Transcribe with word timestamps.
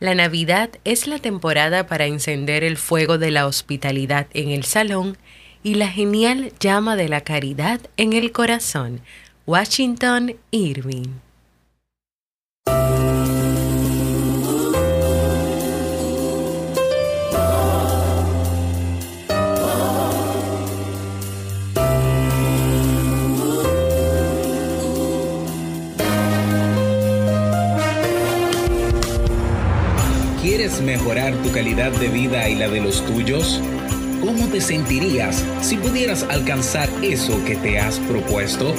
La 0.00 0.14
Navidad 0.14 0.70
es 0.84 1.08
la 1.08 1.18
temporada 1.18 1.88
para 1.88 2.06
encender 2.06 2.62
el 2.62 2.76
fuego 2.76 3.18
de 3.18 3.32
la 3.32 3.46
hospitalidad 3.46 4.28
en 4.32 4.50
el 4.50 4.62
salón 4.62 5.18
y 5.64 5.74
la 5.74 5.88
genial 5.88 6.52
llama 6.60 6.94
de 6.94 7.08
la 7.08 7.22
caridad 7.22 7.80
en 7.96 8.12
el 8.12 8.30
corazón. 8.30 9.00
Washington 9.44 10.36
Irving. 10.52 11.27
¿Quieres 30.68 30.84
mejorar 30.84 31.34
tu 31.42 31.50
calidad 31.50 31.90
de 31.92 32.08
vida 32.08 32.46
y 32.46 32.54
la 32.54 32.68
de 32.68 32.82
los 32.82 33.02
tuyos? 33.06 33.58
¿Cómo 34.20 34.48
te 34.48 34.60
sentirías 34.60 35.42
si 35.62 35.78
pudieras 35.78 36.24
alcanzar 36.24 36.90
eso 37.00 37.42
que 37.46 37.56
te 37.56 37.78
has 37.78 37.98
propuesto? 38.00 38.74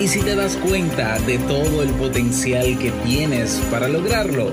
¿Y 0.00 0.08
si 0.08 0.20
te 0.20 0.34
das 0.34 0.56
cuenta 0.56 1.18
de 1.18 1.36
todo 1.36 1.82
el 1.82 1.90
potencial 1.90 2.78
que 2.78 2.92
tienes 3.04 3.60
para 3.70 3.88
lograrlo? 3.88 4.52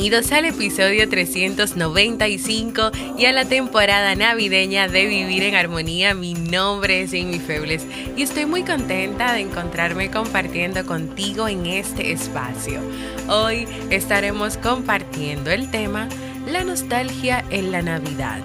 Bienvenidos 0.00 0.32
al 0.32 0.46
episodio 0.46 1.06
395 1.10 2.90
y 3.18 3.26
a 3.26 3.32
la 3.32 3.44
temporada 3.44 4.14
navideña 4.14 4.88
de 4.88 5.04
Vivir 5.04 5.42
en 5.42 5.54
Armonía. 5.54 6.14
Mi 6.14 6.32
nombre 6.32 7.02
es 7.02 7.10
Amy 7.10 7.38
Febles 7.38 7.86
y 8.16 8.22
estoy 8.22 8.46
muy 8.46 8.62
contenta 8.62 9.34
de 9.34 9.40
encontrarme 9.40 10.10
compartiendo 10.10 10.86
contigo 10.86 11.48
en 11.48 11.66
este 11.66 12.12
espacio. 12.12 12.80
Hoy 13.28 13.68
estaremos 13.90 14.56
compartiendo 14.56 15.50
el 15.50 15.70
tema 15.70 16.08
La 16.46 16.64
nostalgia 16.64 17.44
en 17.50 17.70
la 17.70 17.82
Navidad. 17.82 18.40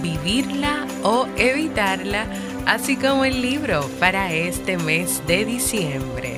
Vivirla 0.00 0.86
o 1.02 1.28
evitarla, 1.36 2.24
así 2.64 2.96
como 2.96 3.26
el 3.26 3.42
libro 3.42 3.86
para 4.00 4.32
este 4.32 4.78
mes 4.78 5.20
de 5.26 5.44
diciembre. 5.44 6.37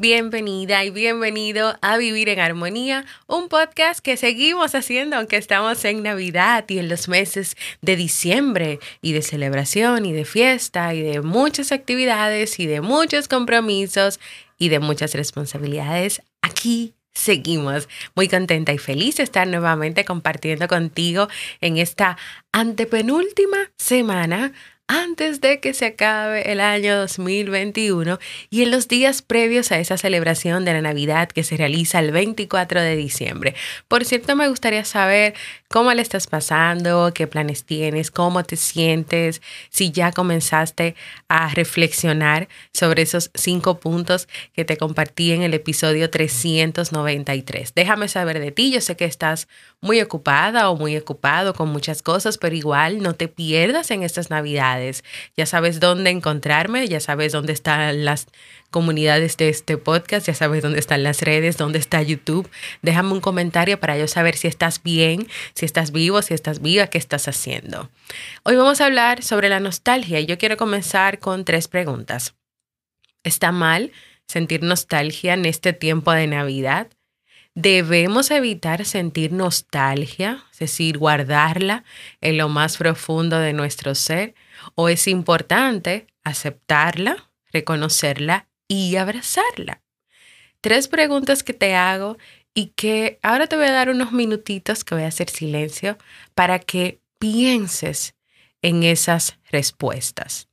Bienvenida 0.00 0.84
y 0.84 0.90
bienvenido 0.90 1.76
a 1.82 1.96
Vivir 1.96 2.28
en 2.28 2.38
Armonía, 2.38 3.04
un 3.26 3.48
podcast 3.48 3.98
que 3.98 4.16
seguimos 4.16 4.76
haciendo 4.76 5.16
aunque 5.16 5.36
estamos 5.36 5.84
en 5.84 6.04
Navidad 6.04 6.64
y 6.68 6.78
en 6.78 6.88
los 6.88 7.08
meses 7.08 7.56
de 7.82 7.96
diciembre 7.96 8.78
y 9.02 9.12
de 9.12 9.22
celebración 9.22 10.06
y 10.06 10.12
de 10.12 10.24
fiesta 10.24 10.94
y 10.94 11.02
de 11.02 11.20
muchas 11.20 11.72
actividades 11.72 12.60
y 12.60 12.66
de 12.66 12.80
muchos 12.80 13.26
compromisos 13.26 14.20
y 14.56 14.68
de 14.68 14.78
muchas 14.78 15.14
responsabilidades. 15.14 16.22
Aquí 16.42 16.94
seguimos. 17.12 17.88
Muy 18.14 18.28
contenta 18.28 18.72
y 18.72 18.78
feliz 18.78 19.16
de 19.16 19.24
estar 19.24 19.48
nuevamente 19.48 20.04
compartiendo 20.04 20.68
contigo 20.68 21.26
en 21.60 21.76
esta 21.76 22.16
antepenúltima 22.52 23.72
semana 23.76 24.52
antes 24.88 25.42
de 25.42 25.60
que 25.60 25.74
se 25.74 25.84
acabe 25.84 26.50
el 26.50 26.60
año 26.60 26.96
2021 26.96 28.18
y 28.48 28.62
en 28.62 28.70
los 28.70 28.88
días 28.88 29.20
previos 29.20 29.70
a 29.70 29.78
esa 29.78 29.98
celebración 29.98 30.64
de 30.64 30.72
la 30.72 30.80
Navidad 30.80 31.28
que 31.28 31.44
se 31.44 31.58
realiza 31.58 31.98
el 31.98 32.10
24 32.10 32.80
de 32.80 32.96
diciembre. 32.96 33.54
Por 33.86 34.06
cierto, 34.06 34.34
me 34.34 34.48
gustaría 34.48 34.86
saber 34.86 35.34
cómo 35.68 35.92
le 35.92 36.00
estás 36.00 36.26
pasando, 36.26 37.12
qué 37.14 37.26
planes 37.26 37.64
tienes, 37.64 38.10
cómo 38.10 38.42
te 38.44 38.56
sientes, 38.56 39.42
si 39.68 39.92
ya 39.92 40.10
comenzaste 40.10 40.96
a 41.28 41.50
reflexionar 41.50 42.48
sobre 42.72 43.02
esos 43.02 43.30
cinco 43.34 43.78
puntos 43.80 44.26
que 44.54 44.64
te 44.64 44.78
compartí 44.78 45.32
en 45.32 45.42
el 45.42 45.52
episodio 45.52 46.08
393. 46.08 47.74
Déjame 47.74 48.08
saber 48.08 48.40
de 48.40 48.52
ti, 48.52 48.72
yo 48.72 48.80
sé 48.80 48.96
que 48.96 49.04
estás 49.04 49.48
muy 49.82 50.00
ocupada 50.00 50.70
o 50.70 50.76
muy 50.76 50.96
ocupado 50.96 51.52
con 51.52 51.68
muchas 51.68 52.02
cosas, 52.02 52.38
pero 52.38 52.56
igual 52.56 53.02
no 53.02 53.14
te 53.14 53.28
pierdas 53.28 53.90
en 53.90 54.02
estas 54.02 54.30
Navidades. 54.30 54.77
Ya 55.36 55.46
sabes 55.46 55.80
dónde 55.80 56.10
encontrarme, 56.10 56.86
ya 56.88 57.00
sabes 57.00 57.32
dónde 57.32 57.52
están 57.52 58.04
las 58.04 58.26
comunidades 58.70 59.36
de 59.36 59.48
este 59.48 59.78
podcast, 59.78 60.26
ya 60.26 60.34
sabes 60.34 60.62
dónde 60.62 60.78
están 60.78 61.02
las 61.02 61.22
redes, 61.22 61.56
dónde 61.56 61.78
está 61.78 62.02
YouTube. 62.02 62.48
Déjame 62.82 63.12
un 63.12 63.20
comentario 63.20 63.80
para 63.80 63.96
yo 63.96 64.06
saber 64.08 64.36
si 64.36 64.48
estás 64.48 64.82
bien, 64.82 65.26
si 65.54 65.64
estás 65.64 65.92
vivo, 65.92 66.22
si 66.22 66.34
estás 66.34 66.60
viva, 66.60 66.86
qué 66.88 66.98
estás 66.98 67.28
haciendo. 67.28 67.90
Hoy 68.42 68.56
vamos 68.56 68.80
a 68.80 68.86
hablar 68.86 69.22
sobre 69.22 69.48
la 69.48 69.60
nostalgia 69.60 70.20
y 70.20 70.26
yo 70.26 70.38
quiero 70.38 70.56
comenzar 70.56 71.18
con 71.18 71.44
tres 71.44 71.68
preguntas. 71.68 72.34
¿Está 73.24 73.52
mal 73.52 73.92
sentir 74.26 74.62
nostalgia 74.62 75.34
en 75.34 75.46
este 75.46 75.72
tiempo 75.72 76.12
de 76.12 76.26
Navidad? 76.26 76.88
Debemos 77.60 78.30
evitar 78.30 78.84
sentir 78.84 79.32
nostalgia, 79.32 80.44
es 80.52 80.60
decir, 80.60 80.96
guardarla 80.96 81.82
en 82.20 82.38
lo 82.38 82.48
más 82.48 82.76
profundo 82.76 83.40
de 83.40 83.52
nuestro 83.52 83.96
ser, 83.96 84.36
o 84.76 84.88
es 84.88 85.08
importante 85.08 86.06
aceptarla, 86.22 87.28
reconocerla 87.52 88.46
y 88.68 88.94
abrazarla. 88.94 89.82
Tres 90.60 90.86
preguntas 90.86 91.42
que 91.42 91.52
te 91.52 91.74
hago 91.74 92.16
y 92.54 92.66
que 92.76 93.18
ahora 93.24 93.48
te 93.48 93.56
voy 93.56 93.66
a 93.66 93.72
dar 93.72 93.90
unos 93.90 94.12
minutitos 94.12 94.84
que 94.84 94.94
voy 94.94 95.02
a 95.02 95.08
hacer 95.08 95.28
silencio 95.28 95.98
para 96.36 96.60
que 96.60 97.00
pienses 97.18 98.14
en 98.62 98.84
esas 98.84 99.36
respuestas. 99.50 100.47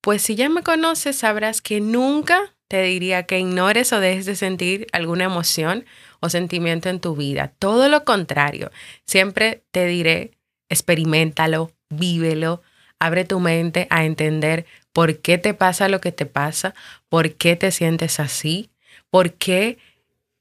Pues 0.00 0.22
si 0.22 0.34
ya 0.34 0.48
me 0.48 0.62
conoces, 0.62 1.16
sabrás 1.16 1.60
que 1.60 1.80
nunca 1.80 2.54
te 2.68 2.82
diría 2.82 3.24
que 3.24 3.38
ignores 3.38 3.92
o 3.92 4.00
dejes 4.00 4.26
de 4.26 4.36
sentir 4.36 4.86
alguna 4.92 5.24
emoción 5.24 5.84
o 6.20 6.28
sentimiento 6.28 6.88
en 6.88 7.00
tu 7.00 7.16
vida. 7.16 7.52
Todo 7.58 7.88
lo 7.88 8.04
contrario, 8.04 8.70
siempre 9.04 9.64
te 9.72 9.86
diré, 9.86 10.38
experimentalo, 10.68 11.72
vívelo, 11.90 12.62
abre 12.98 13.24
tu 13.24 13.40
mente 13.40 13.86
a 13.90 14.04
entender 14.04 14.66
por 14.92 15.18
qué 15.18 15.36
te 15.36 15.52
pasa 15.52 15.88
lo 15.88 16.00
que 16.00 16.12
te 16.12 16.26
pasa, 16.26 16.74
por 17.08 17.34
qué 17.34 17.56
te 17.56 17.70
sientes 17.72 18.20
así, 18.20 18.70
por 19.10 19.34
qué 19.34 19.78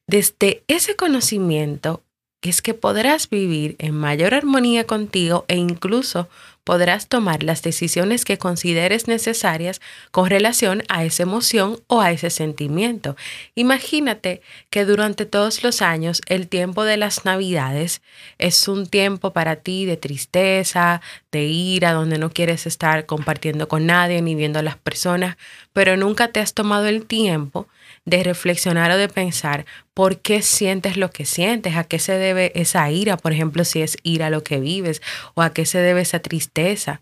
desde 0.08 0.64
ese 0.68 0.96
conocimiento 0.96 2.04
es 2.42 2.62
que 2.62 2.74
podrás 2.74 3.30
vivir 3.30 3.76
en 3.80 3.94
mayor 3.94 4.34
armonía 4.34 4.86
contigo 4.86 5.44
e 5.48 5.58
incluso 5.58 6.30
podrás 6.64 7.08
tomar 7.08 7.42
las 7.42 7.64
decisiones 7.64 8.26
que 8.26 8.38
consideres 8.38 9.08
necesarias 9.08 9.82
con 10.12 10.30
relación 10.30 10.84
a 10.88 11.04
esa 11.04 11.24
emoción 11.24 11.82
o 11.88 12.00
a 12.00 12.12
ese 12.12 12.30
sentimiento. 12.30 13.16
Imagínate 13.56 14.42
que 14.70 14.86
durante 14.86 15.26
todos 15.26 15.64
los 15.64 15.82
años 15.82 16.22
el 16.28 16.48
tiempo 16.48 16.84
de 16.84 16.98
las 16.98 17.26
navidades 17.26 18.02
es 18.38 18.68
un 18.68 18.86
tiempo 18.86 19.34
para 19.34 19.58
ti 19.58 19.86
de 19.86 19.98
tristeza, 19.98 21.02
de 21.32 21.46
ira, 21.46 21.92
donde 21.94 22.20
no 22.20 22.30
quieres 22.30 22.68
estar 22.68 23.06
compartiendo 23.06 23.68
con 23.68 23.88
nadie 23.88 24.22
ni 24.22 24.36
viendo 24.36 24.60
a 24.60 24.64
las 24.64 24.78
personas, 24.78 25.38
pero 25.74 25.98
nunca 25.98 26.28
te 26.28 26.40
has 26.40 26.54
tomado 26.54 26.86
el 26.86 27.06
tiempo 27.06 27.68
de 28.10 28.24
reflexionar 28.24 28.92
o 28.92 28.98
de 28.98 29.08
pensar 29.08 29.66
por 29.94 30.20
qué 30.20 30.42
sientes 30.42 30.98
lo 30.98 31.12
que 31.12 31.26
sientes, 31.26 31.76
a 31.76 31.84
qué 31.84 32.00
se 32.00 32.14
debe 32.14 32.52
esa 32.56 32.90
ira, 32.92 33.18
por 33.18 33.34
ejemplo, 33.34 33.64
si 33.66 33.82
es 33.82 33.98
ira 34.04 34.30
lo 34.30 34.44
que 34.44 34.60
vives, 34.60 35.02
o 35.36 35.42
a 35.42 35.54
qué 35.54 35.66
se 35.66 35.80
debe 35.80 36.02
esa 36.02 36.20
tristeza. 36.20 37.02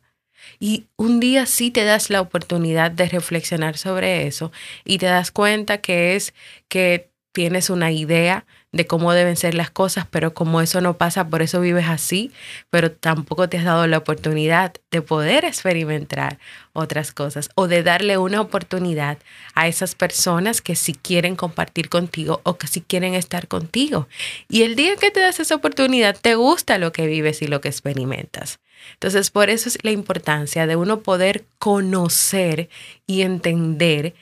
Y 0.60 0.86
un 0.96 1.20
día 1.20 1.46
sí 1.46 1.72
te 1.72 1.84
das 1.84 2.10
la 2.10 2.22
oportunidad 2.22 2.92
de 2.92 3.08
reflexionar 3.10 3.78
sobre 3.78 4.28
eso 4.28 4.52
y 4.86 4.98
te 4.98 5.06
das 5.06 5.32
cuenta 5.32 5.80
que 5.80 6.16
es 6.16 6.34
que 6.68 7.10
tienes 7.32 7.70
una 7.70 7.92
idea 7.92 8.46
de 8.72 8.86
cómo 8.86 9.14
deben 9.14 9.38
ser 9.38 9.54
las 9.54 9.72
cosas, 9.72 10.06
pero 10.10 10.34
como 10.34 10.62
eso 10.62 10.82
no 10.82 10.98
pasa, 10.98 11.30
por 11.30 11.42
eso 11.42 11.62
vives 11.62 11.88
así, 11.88 12.32
pero 12.70 12.92
tampoco 12.92 13.48
te 13.48 13.58
has 13.58 13.64
dado 13.64 13.88
la 13.88 13.98
oportunidad 13.98 14.74
de 14.92 15.02
poder 15.02 15.46
experimentar 15.46 16.38
otras 16.74 17.12
cosas 17.12 17.50
o 17.56 17.68
de 17.68 17.82
darle 17.82 18.18
una 18.18 18.42
oportunidad 18.42 19.18
a 19.56 19.68
esas 19.68 19.96
personas 19.96 20.62
que 20.62 20.76
si 20.76 20.94
quieren 20.94 21.36
compartir 21.36 21.90
contigo 21.90 22.42
o 22.44 22.58
que 22.58 22.68
si 22.68 22.82
quieren 22.82 23.14
estar 23.14 23.48
contigo. 23.48 24.08
Y 24.50 24.64
el 24.64 24.76
día 24.76 24.96
que 24.98 25.12
te 25.12 25.22
das 25.22 25.40
esa 25.40 25.56
oportunidad, 25.56 26.18
te 26.20 26.36
gusta 26.36 26.78
lo 26.78 26.92
que 26.92 27.08
vives 27.08 27.42
y 27.42 27.48
lo 27.48 27.62
que 27.62 27.70
experimentas. 27.70 28.60
Entonces, 28.94 29.32
por 29.32 29.50
eso 29.50 29.70
es 29.70 29.80
la 29.84 29.92
importancia 29.92 30.68
de 30.68 30.76
uno 30.76 31.02
poder 31.02 31.46
conocer 31.58 32.70
y 33.06 33.22
entender 33.22 34.14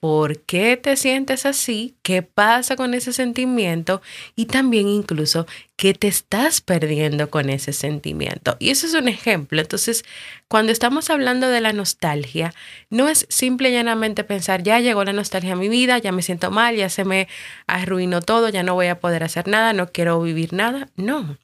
por 0.00 0.40
qué 0.40 0.78
te 0.78 0.96
sientes 0.96 1.44
así, 1.44 1.94
qué 2.02 2.22
pasa 2.22 2.74
con 2.74 2.94
ese 2.94 3.12
sentimiento 3.12 4.00
y 4.34 4.46
también 4.46 4.88
incluso 4.88 5.46
qué 5.76 5.92
te 5.92 6.08
estás 6.08 6.62
perdiendo 6.62 7.30
con 7.30 7.50
ese 7.50 7.74
sentimiento. 7.74 8.56
Y 8.58 8.70
eso 8.70 8.86
es 8.86 8.94
un 8.94 9.08
ejemplo. 9.08 9.60
Entonces, 9.60 10.04
cuando 10.48 10.72
estamos 10.72 11.10
hablando 11.10 11.48
de 11.48 11.60
la 11.60 11.74
nostalgia, 11.74 12.54
no 12.88 13.08
es 13.08 13.26
simple 13.28 13.68
y 13.70 13.72
llanamente 13.72 14.24
pensar, 14.24 14.62
ya 14.62 14.80
llegó 14.80 15.04
la 15.04 15.12
nostalgia 15.12 15.52
a 15.52 15.56
mi 15.56 15.68
vida, 15.68 15.98
ya 15.98 16.12
me 16.12 16.22
siento 16.22 16.50
mal, 16.50 16.76
ya 16.76 16.88
se 16.88 17.04
me 17.04 17.28
arruinó 17.66 18.22
todo, 18.22 18.48
ya 18.48 18.62
no 18.62 18.74
voy 18.74 18.86
a 18.86 19.00
poder 19.00 19.22
hacer 19.22 19.48
nada, 19.48 19.74
no 19.74 19.92
quiero 19.92 20.20
vivir 20.22 20.54
nada. 20.54 20.88
No. 20.96 21.36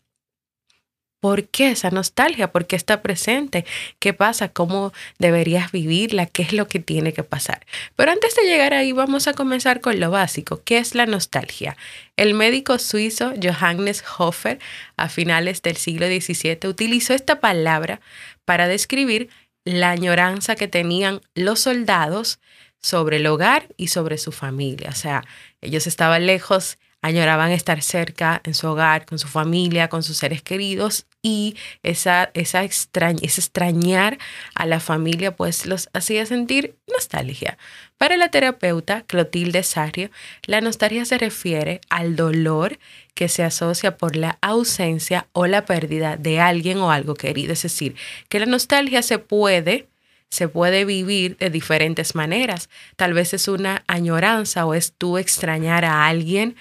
¿Por 1.21 1.49
qué 1.49 1.71
esa 1.71 1.91
nostalgia? 1.91 2.53
¿Por 2.53 2.67
qué 2.67 2.77
está 2.77 3.03
presente? 3.03 3.65
¿Qué 3.99 4.13
pasa? 4.13 4.49
¿Cómo 4.51 4.93
deberías 5.19 5.73
vivirla? 5.73 6.27
¿Qué 6.27 6.43
es 6.43 6.53
lo 6.53 6.69
que 6.69 6.79
tiene 6.79 7.13
que 7.13 7.25
pasar? 7.25 7.67
Pero 7.97 8.13
antes 8.13 8.35
de 8.37 8.43
llegar 8.43 8.75
ahí, 8.75 8.93
vamos 8.93 9.27
a 9.27 9.33
comenzar 9.33 9.81
con 9.81 9.99
lo 9.99 10.11
básico. 10.11 10.61
¿Qué 10.65 10.79
es 10.79 10.95
la 10.95 11.07
nostalgia? 11.07 11.77
El 12.17 12.35
médico 12.35 12.79
suizo 12.79 13.33
Johannes 13.43 14.05
Hofer, 14.19 14.59
a 14.97 15.09
finales 15.09 15.63
del 15.63 15.77
siglo 15.77 16.07
XVII, 16.07 16.69
utilizó 16.69 17.15
esta 17.15 17.41
palabra 17.41 18.01
para 18.45 18.69
describir 18.69 19.31
la 19.65 19.91
añoranza 19.91 20.55
que 20.55 20.69
tenían 20.69 21.23
los 21.35 21.61
soldados 21.61 22.41
sobre 22.81 23.17
el 23.17 23.27
hogar 23.27 23.69
y 23.77 23.89
sobre 23.89 24.19
su 24.19 24.33
familia. 24.33 24.91
O 24.91 24.95
sea, 24.95 25.25
ellos 25.61 25.87
estaban 25.87 26.27
lejos 26.27 26.79
añoraban 27.07 27.53
estar 27.53 27.83
cerca 27.83 28.41
en 28.45 28.55
su 28.55 28.67
hogar, 28.67 29.07
con 29.07 29.19
su 29.19 29.29
familia, 29.29 29.89
con 29.89 30.03
sus 30.03 30.17
seres 30.17 30.43
queridos 30.43 31.07
y 31.23 31.57
esa, 31.85 32.31
esa 32.35 32.65
extrañ 32.65 33.19
ese 33.23 33.41
extrañar 33.41 34.19
a 34.55 34.67
la 34.67 34.81
familia 34.81 35.37
pues 35.37 35.67
los 35.67 35.89
hacía 35.93 36.27
sentir 36.27 36.75
nostalgia. 36.93 37.59
Para 37.97 38.17
la 38.17 38.31
terapeuta 38.31 39.03
Clotilde 39.07 39.63
Sarrio, 39.63 40.11
la 40.47 40.61
nostalgia 40.61 41.05
se 41.05 41.17
refiere 41.17 41.81
al 41.91 42.17
dolor 42.17 42.79
que 43.15 43.29
se 43.29 43.45
asocia 43.45 43.97
por 43.97 44.17
la 44.17 44.39
ausencia 44.41 45.29
o 45.33 45.47
la 45.47 45.65
pérdida 45.65 46.17
de 46.17 46.41
alguien 46.41 46.79
o 46.79 46.91
algo 46.91 47.15
querido. 47.15 47.53
Es 47.53 47.63
decir, 47.63 47.95
que 48.29 48.41
la 48.41 48.47
nostalgia 48.47 49.03
se 49.03 49.19
puede 49.19 49.87
se 50.29 50.49
puede 50.49 50.85
vivir 50.85 51.37
de 51.39 51.51
diferentes 51.51 52.17
maneras. 52.17 52.69
Tal 52.97 53.15
vez 53.15 53.33
es 53.33 53.47
una 53.47 53.85
añoranza 53.87 54.67
o 54.67 54.75
es 54.75 54.93
tú 54.93 55.19
extrañar 55.19 55.85
a 55.85 56.09
alguien, 56.09 56.57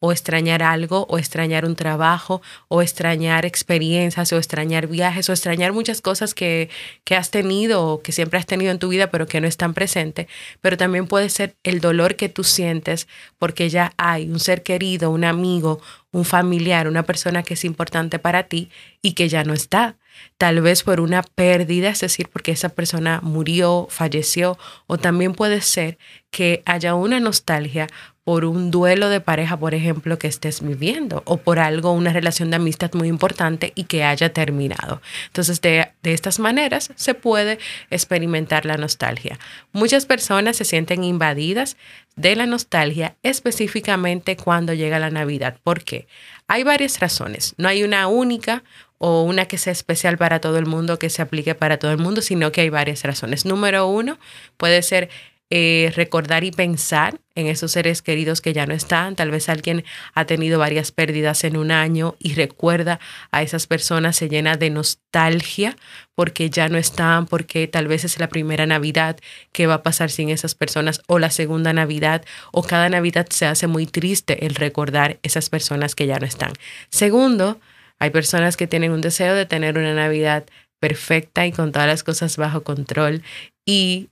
o 0.00 0.12
extrañar 0.12 0.62
algo, 0.62 1.06
o 1.08 1.18
extrañar 1.18 1.64
un 1.64 1.76
trabajo, 1.76 2.40
o 2.68 2.82
extrañar 2.82 3.44
experiencias, 3.44 4.32
o 4.32 4.36
extrañar 4.36 4.86
viajes, 4.86 5.28
o 5.28 5.32
extrañar 5.32 5.72
muchas 5.72 6.00
cosas 6.00 6.34
que, 6.34 6.70
que 7.04 7.16
has 7.16 7.30
tenido 7.30 7.84
o 7.84 8.02
que 8.02 8.12
siempre 8.12 8.38
has 8.38 8.46
tenido 8.46 8.70
en 8.70 8.78
tu 8.78 8.88
vida, 8.88 9.10
pero 9.10 9.26
que 9.26 9.40
no 9.40 9.46
están 9.46 9.74
presentes. 9.74 10.26
Pero 10.60 10.76
también 10.76 11.06
puede 11.06 11.28
ser 11.28 11.56
el 11.64 11.80
dolor 11.80 12.16
que 12.16 12.28
tú 12.28 12.44
sientes 12.44 13.08
porque 13.38 13.68
ya 13.70 13.92
hay 13.96 14.28
un 14.30 14.40
ser 14.40 14.62
querido, 14.62 15.10
un 15.10 15.24
amigo, 15.24 15.80
un 16.12 16.24
familiar, 16.24 16.88
una 16.88 17.02
persona 17.02 17.42
que 17.42 17.54
es 17.54 17.64
importante 17.64 18.18
para 18.18 18.44
ti 18.44 18.70
y 19.02 19.12
que 19.12 19.28
ya 19.28 19.44
no 19.44 19.52
está. 19.52 19.96
Tal 20.36 20.60
vez 20.60 20.82
por 20.82 21.00
una 21.00 21.22
pérdida, 21.22 21.90
es 21.90 22.00
decir, 22.00 22.28
porque 22.28 22.52
esa 22.52 22.70
persona 22.70 23.20
murió, 23.22 23.86
falleció, 23.90 24.58
o 24.86 24.98
también 24.98 25.34
puede 25.34 25.60
ser 25.60 25.98
que 26.30 26.62
haya 26.66 26.94
una 26.94 27.20
nostalgia 27.20 27.86
por 28.28 28.44
un 28.44 28.70
duelo 28.70 29.08
de 29.08 29.22
pareja, 29.22 29.56
por 29.56 29.72
ejemplo, 29.72 30.18
que 30.18 30.26
estés 30.26 30.60
viviendo 30.60 31.22
o 31.24 31.38
por 31.38 31.58
algo, 31.58 31.92
una 31.92 32.12
relación 32.12 32.50
de 32.50 32.56
amistad 32.56 32.92
muy 32.92 33.08
importante 33.08 33.72
y 33.74 33.84
que 33.84 34.04
haya 34.04 34.34
terminado. 34.34 35.00
Entonces, 35.28 35.62
de, 35.62 35.92
estas 36.02 36.38
maneras 36.38 36.90
se 36.94 37.14
puede 37.14 37.58
experimentar 37.88 38.66
la 38.66 38.76
nostalgia. 38.76 39.38
Muchas 39.72 40.04
personas 40.04 40.58
se 40.58 40.66
sienten 40.66 41.04
invadidas 41.04 41.78
de 42.16 42.36
la 42.36 42.44
nostalgia 42.44 43.16
específicamente 43.22 44.36
cuando 44.36 44.74
llega 44.74 44.98
la 44.98 45.08
Navidad. 45.08 45.56
¿Por 45.64 45.82
qué? 45.82 46.06
Hay 46.48 46.64
varias 46.64 47.00
razones. 47.00 47.54
No 47.56 47.66
hay 47.66 47.82
una 47.82 48.08
única 48.08 48.62
o 48.98 49.22
una 49.22 49.46
que 49.46 49.56
sea 49.56 49.72
especial 49.72 50.18
para 50.18 50.38
todo 50.38 50.58
el 50.58 50.66
mundo, 50.66 50.98
que 50.98 51.08
se 51.08 51.22
aplique 51.22 51.54
para 51.54 51.78
todo 51.78 51.92
el 51.92 51.98
mundo, 51.98 52.20
sino 52.20 52.52
que 52.52 52.60
hay 52.60 52.68
varias 52.68 53.04
razones. 53.04 53.46
Número 53.46 53.86
uno, 53.86 54.18
puede 54.58 54.82
ser 54.82 55.08
eh, 55.50 55.92
recordar 55.96 56.44
y 56.44 56.50
pensar 56.50 57.20
en 57.34 57.46
esos 57.46 57.72
seres 57.72 58.02
queridos 58.02 58.42
que 58.42 58.52
ya 58.52 58.66
no 58.66 58.74
están. 58.74 59.16
Tal 59.16 59.30
vez 59.30 59.48
alguien 59.48 59.84
ha 60.12 60.26
tenido 60.26 60.58
varias 60.58 60.92
pérdidas 60.92 61.42
en 61.44 61.56
un 61.56 61.70
año 61.70 62.16
y 62.18 62.34
recuerda 62.34 63.00
a 63.30 63.42
esas 63.42 63.66
personas, 63.66 64.16
se 64.16 64.28
llena 64.28 64.56
de 64.56 64.68
nostalgia 64.68 65.76
porque 66.14 66.50
ya 66.50 66.68
no 66.68 66.76
están, 66.76 67.26
porque 67.26 67.66
tal 67.66 67.88
vez 67.88 68.04
es 68.04 68.18
la 68.18 68.28
primera 68.28 68.66
Navidad 68.66 69.18
que 69.52 69.66
va 69.66 69.74
a 69.74 69.82
pasar 69.82 70.10
sin 70.10 70.28
esas 70.28 70.54
personas 70.54 71.00
o 71.06 71.18
la 71.18 71.30
segunda 71.30 71.72
Navidad 71.72 72.24
o 72.52 72.62
cada 72.62 72.88
Navidad 72.90 73.26
se 73.30 73.46
hace 73.46 73.66
muy 73.68 73.86
triste 73.86 74.44
el 74.44 74.54
recordar 74.54 75.18
esas 75.22 75.48
personas 75.48 75.94
que 75.94 76.06
ya 76.06 76.18
no 76.18 76.26
están. 76.26 76.52
Segundo, 76.90 77.58
hay 77.98 78.10
personas 78.10 78.56
que 78.56 78.66
tienen 78.66 78.92
un 78.92 79.00
deseo 79.00 79.34
de 79.34 79.46
tener 79.46 79.78
una 79.78 79.94
Navidad 79.94 80.44
perfecta 80.78 81.46
y 81.46 81.52
con 81.52 81.72
todas 81.72 81.88
las 81.88 82.04
cosas 82.04 82.36
bajo 82.36 82.62
control 82.62 83.22
y 83.64 84.08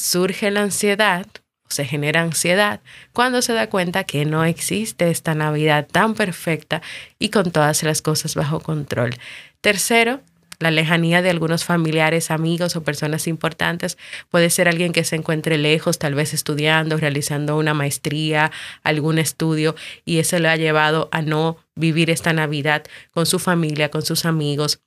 surge 0.00 0.50
la 0.50 0.62
ansiedad, 0.62 1.26
se 1.68 1.84
genera 1.84 2.22
ansiedad 2.22 2.80
cuando 3.12 3.42
se 3.42 3.52
da 3.52 3.68
cuenta 3.68 4.04
que 4.04 4.24
no 4.24 4.44
existe 4.44 5.10
esta 5.10 5.34
Navidad 5.34 5.86
tan 5.90 6.14
perfecta 6.14 6.82
y 7.18 7.28
con 7.28 7.52
todas 7.52 7.82
las 7.82 8.02
cosas 8.02 8.34
bajo 8.34 8.60
control. 8.60 9.14
Tercero, 9.60 10.20
la 10.58 10.70
lejanía 10.70 11.22
de 11.22 11.30
algunos 11.30 11.64
familiares, 11.64 12.30
amigos 12.30 12.76
o 12.76 12.82
personas 12.82 13.26
importantes. 13.26 13.96
Puede 14.28 14.50
ser 14.50 14.68
alguien 14.68 14.92
que 14.92 15.04
se 15.04 15.16
encuentre 15.16 15.56
lejos, 15.56 15.98
tal 15.98 16.14
vez 16.14 16.34
estudiando, 16.34 16.98
realizando 16.98 17.56
una 17.56 17.72
maestría, 17.72 18.52
algún 18.82 19.18
estudio, 19.18 19.74
y 20.04 20.18
eso 20.18 20.38
le 20.38 20.48
ha 20.48 20.56
llevado 20.56 21.08
a 21.12 21.22
no 21.22 21.56
vivir 21.76 22.10
esta 22.10 22.34
Navidad 22.34 22.84
con 23.10 23.24
su 23.24 23.38
familia, 23.38 23.90
con 23.90 24.02
sus 24.02 24.26
amigos 24.26 24.80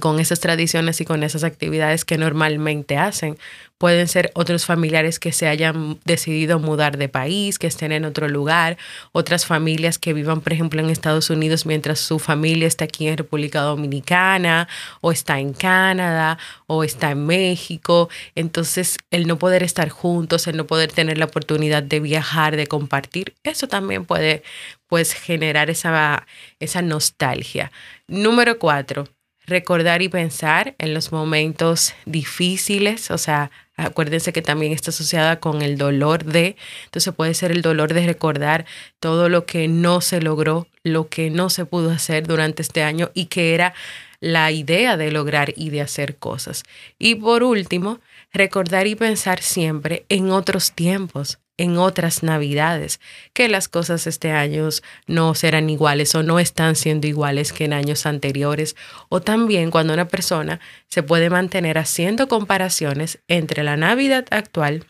con 0.00 0.20
esas 0.20 0.40
tradiciones 0.40 1.00
y 1.00 1.06
con 1.06 1.22
esas 1.22 1.44
actividades 1.44 2.04
que 2.04 2.18
normalmente 2.18 2.98
hacen. 2.98 3.38
Pueden 3.78 4.06
ser 4.06 4.30
otros 4.34 4.66
familiares 4.66 5.18
que 5.18 5.32
se 5.32 5.48
hayan 5.48 5.98
decidido 6.04 6.58
mudar 6.58 6.98
de 6.98 7.08
país, 7.08 7.58
que 7.58 7.68
estén 7.68 7.92
en 7.92 8.04
otro 8.04 8.28
lugar, 8.28 8.76
otras 9.12 9.46
familias 9.46 9.98
que 9.98 10.12
vivan, 10.12 10.42
por 10.42 10.52
ejemplo, 10.52 10.80
en 10.80 10.90
Estados 10.90 11.30
Unidos 11.30 11.64
mientras 11.64 12.00
su 12.00 12.18
familia 12.18 12.66
está 12.66 12.84
aquí 12.84 13.08
en 13.08 13.16
República 13.16 13.62
Dominicana 13.62 14.68
o 15.00 15.10
está 15.10 15.40
en 15.40 15.54
Canadá 15.54 16.38
o 16.66 16.84
está 16.84 17.12
en 17.12 17.24
México. 17.24 18.10
Entonces, 18.34 18.98
el 19.10 19.26
no 19.26 19.38
poder 19.38 19.62
estar 19.62 19.88
juntos, 19.88 20.46
el 20.48 20.58
no 20.58 20.66
poder 20.66 20.92
tener 20.92 21.16
la 21.16 21.26
oportunidad 21.26 21.82
de 21.82 22.00
viajar, 22.00 22.56
de 22.56 22.66
compartir, 22.66 23.34
eso 23.42 23.68
también 23.68 24.04
puede 24.04 24.42
pues 24.88 25.12
generar 25.12 25.70
esa, 25.70 26.26
esa 26.60 26.82
nostalgia. 26.82 27.70
Número 28.06 28.58
cuatro, 28.58 29.08
recordar 29.48 30.02
y 30.02 30.08
pensar 30.08 30.74
en 30.78 30.94
los 30.94 31.10
momentos 31.10 31.94
difíciles, 32.06 33.10
o 33.10 33.18
sea, 33.18 33.50
Acuérdense 33.78 34.32
que 34.32 34.42
también 34.42 34.72
está 34.72 34.90
asociada 34.90 35.38
con 35.38 35.62
el 35.62 35.78
dolor 35.78 36.24
de, 36.24 36.56
entonces 36.86 37.14
puede 37.14 37.32
ser 37.32 37.52
el 37.52 37.62
dolor 37.62 37.94
de 37.94 38.06
recordar 38.06 38.66
todo 38.98 39.28
lo 39.28 39.46
que 39.46 39.68
no 39.68 40.00
se 40.00 40.20
logró, 40.20 40.66
lo 40.82 41.08
que 41.08 41.30
no 41.30 41.48
se 41.48 41.64
pudo 41.64 41.92
hacer 41.92 42.26
durante 42.26 42.60
este 42.60 42.82
año 42.82 43.12
y 43.14 43.26
que 43.26 43.54
era 43.54 43.74
la 44.18 44.50
idea 44.50 44.96
de 44.96 45.12
lograr 45.12 45.54
y 45.54 45.70
de 45.70 45.80
hacer 45.80 46.16
cosas. 46.16 46.64
Y 46.98 47.14
por 47.14 47.44
último, 47.44 48.00
recordar 48.32 48.88
y 48.88 48.96
pensar 48.96 49.42
siempre 49.42 50.04
en 50.08 50.32
otros 50.32 50.72
tiempos, 50.72 51.38
en 51.58 51.76
otras 51.76 52.22
navidades, 52.22 53.00
que 53.34 53.48
las 53.48 53.68
cosas 53.68 54.06
este 54.06 54.30
año 54.30 54.68
no 55.06 55.34
serán 55.34 55.68
iguales 55.68 56.14
o 56.14 56.22
no 56.22 56.38
están 56.38 56.76
siendo 56.76 57.06
iguales 57.06 57.52
que 57.52 57.64
en 57.64 57.72
años 57.74 58.06
anteriores, 58.06 58.76
o 59.08 59.20
también 59.20 59.70
cuando 59.70 59.92
una 59.92 60.08
persona 60.08 60.60
se 60.86 61.02
puede 61.02 61.28
mantener 61.28 61.76
haciendo 61.76 62.28
comparaciones 62.28 63.18
entre 63.28 63.62
la 63.64 63.76
Navidad 63.76 64.24
actual 64.30 64.86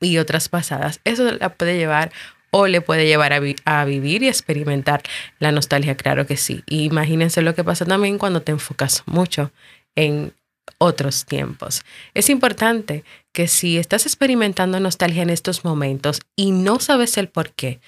y 0.00 0.18
otras 0.18 0.48
pasadas. 0.48 1.00
Eso 1.04 1.30
la 1.32 1.48
puede 1.50 1.76
llevar 1.76 2.12
o 2.50 2.68
le 2.68 2.80
puede 2.80 3.06
llevar 3.06 3.32
a, 3.32 3.84
vivir 3.84 4.22
y 4.22 4.28
experimentar 4.28 5.02
la 5.40 5.50
nostalgia, 5.50 5.96
claro 5.96 6.24
que 6.24 6.36
sí. 6.36 6.62
Imagínense 6.66 7.42
lo 7.42 7.54
que 7.56 7.64
pasa 7.64 7.84
también 7.84 8.16
cuando 8.16 8.42
te 8.42 8.52
enfocas 8.52 9.02
mucho 9.06 9.50
en 9.96 10.32
otros 10.78 11.24
tiempos. 11.24 11.82
Es 12.14 12.30
importante 12.30 13.02
que 13.34 13.48
si 13.48 13.76
estás 13.76 14.06
experimentando 14.06 14.80
nostalgia 14.80 15.22
en 15.22 15.28
estos 15.28 15.62
momentos 15.62 16.22
y 16.36 16.52
no 16.52 16.80
sabes 16.80 17.18
el 17.18 17.28
por 17.28 17.50
qué, 17.50 17.80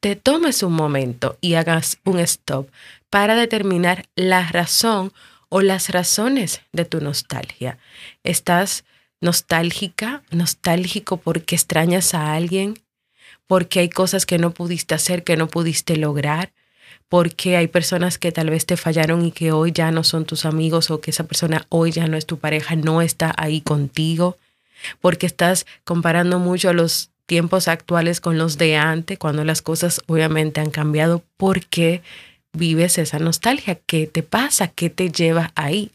te 0.00 0.16
tomes 0.16 0.62
un 0.62 0.72
momento 0.72 1.36
y 1.42 1.54
hagas 1.54 1.98
un 2.04 2.18
stop 2.20 2.70
para 3.10 3.34
determinar 3.34 4.06
la 4.16 4.48
razón 4.48 5.12
o 5.50 5.60
las 5.60 5.90
razones 5.90 6.62
de 6.72 6.86
tu 6.86 7.00
nostalgia. 7.02 7.76
¿Estás 8.22 8.84
nostálgica, 9.20 10.22
nostálgico 10.30 11.18
porque 11.18 11.54
extrañas 11.54 12.14
a 12.14 12.32
alguien? 12.32 12.78
porque 13.46 13.80
hay 13.80 13.88
cosas 13.88 14.26
que 14.26 14.38
no 14.38 14.52
pudiste 14.52 14.94
hacer, 14.94 15.24
que 15.24 15.36
no 15.36 15.48
pudiste 15.48 15.96
lograr, 15.96 16.52
porque 17.08 17.56
hay 17.56 17.68
personas 17.68 18.18
que 18.18 18.32
tal 18.32 18.50
vez 18.50 18.66
te 18.66 18.76
fallaron 18.76 19.24
y 19.24 19.32
que 19.32 19.52
hoy 19.52 19.72
ya 19.72 19.90
no 19.90 20.04
son 20.04 20.24
tus 20.24 20.44
amigos 20.44 20.90
o 20.90 21.00
que 21.00 21.10
esa 21.10 21.24
persona 21.24 21.66
hoy 21.68 21.92
ya 21.92 22.06
no 22.06 22.16
es 22.16 22.26
tu 22.26 22.38
pareja, 22.38 22.76
no 22.76 23.02
está 23.02 23.34
ahí 23.36 23.60
contigo, 23.60 24.38
porque 25.00 25.26
estás 25.26 25.66
comparando 25.84 26.38
mucho 26.38 26.72
los 26.72 27.10
tiempos 27.26 27.68
actuales 27.68 28.20
con 28.20 28.38
los 28.38 28.58
de 28.58 28.76
antes, 28.76 29.18
cuando 29.18 29.44
las 29.44 29.62
cosas 29.62 30.00
obviamente 30.06 30.60
han 30.60 30.70
cambiado, 30.70 31.22
¿por 31.36 31.64
qué 31.66 32.02
vives 32.52 32.98
esa 32.98 33.18
nostalgia? 33.18 33.78
¿Qué 33.86 34.06
te 34.06 34.22
pasa? 34.22 34.68
¿Qué 34.68 34.90
te 34.90 35.10
lleva 35.10 35.52
ahí? 35.54 35.90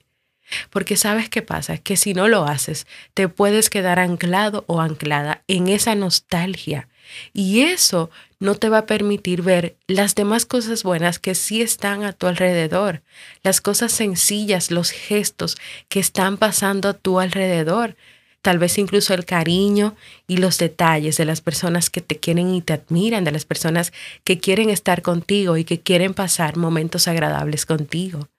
Porque 0.71 0.95
sabes 0.95 1.29
qué 1.29 1.43
pasa, 1.43 1.77
que 1.77 1.95
si 1.95 2.13
no 2.15 2.27
lo 2.27 2.45
haces, 2.45 2.88
te 3.13 3.27
puedes 3.27 3.69
quedar 3.69 4.00
anclado 4.00 4.63
o 4.67 4.81
anclada 4.81 5.43
en 5.48 5.67
esa 5.67 5.93
nostalgia 5.93 6.88
y 7.33 7.62
eso 7.62 8.09
no 8.39 8.55
te 8.55 8.69
va 8.69 8.79
a 8.79 8.86
permitir 8.86 9.41
ver 9.41 9.75
las 9.88 10.15
demás 10.15 10.45
cosas 10.45 10.83
buenas 10.83 11.19
que 11.19 11.36
sí 11.36 11.62
están 11.62 12.03
a 12.03 12.13
tu 12.13 12.27
alrededor, 12.27 13.01
las 13.43 13.62
cosas 13.62 13.91
sencillas, 13.91 14.71
los 14.71 14.91
gestos 14.91 15.57
que 15.88 16.00
están 16.00 16.38
pasando 16.38 16.89
a 16.89 16.93
tu 16.93 17.19
alrededor, 17.19 17.95
tal 18.41 18.60
vez 18.60 18.77
incluso 18.77 19.13
el 19.13 19.25
cariño 19.25 19.96
y 20.27 20.38
los 20.38 20.58
detalles 20.58 21.17
de 21.17 21.25
las 21.25 21.41
personas 21.41 21.89
que 21.89 22.01
te 22.01 22.17
quieren 22.17 22.53
y 22.53 22.62
te 22.62 22.74
admiran, 22.74 23.24
de 23.24 23.31
las 23.31 23.46
personas 23.46 23.93
que 24.24 24.39
quieren 24.39 24.69
estar 24.69 25.01
contigo 25.01 25.58
y 25.58 25.63
que 25.63 25.81
quieren 25.81 26.13
pasar 26.13 26.58
momentos 26.58 27.08
agradables 27.08 27.65
contigo. 27.65 28.29